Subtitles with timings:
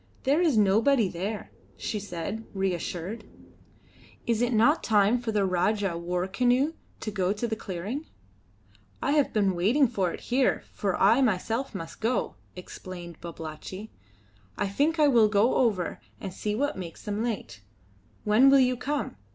[0.23, 3.23] "There is nobody there," she said, reassured.
[4.25, 8.07] "Is it not time for the Rajah war canoe to go to the clearing?"
[8.99, 13.91] "I have been waiting for it here, for I myself must go," explained Babalatchi.
[14.57, 17.61] "I think I will go over and see what makes them late.
[18.23, 19.17] When will you come?